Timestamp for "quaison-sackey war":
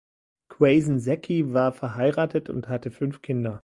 0.49-1.71